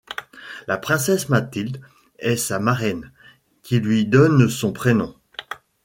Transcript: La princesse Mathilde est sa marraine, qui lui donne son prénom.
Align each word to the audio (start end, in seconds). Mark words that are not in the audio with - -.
La 0.65 0.77
princesse 0.79 1.29
Mathilde 1.29 1.79
est 2.17 2.35
sa 2.35 2.57
marraine, 2.57 3.11
qui 3.61 3.79
lui 3.79 4.07
donne 4.07 4.49
son 4.49 4.73
prénom. 4.73 5.15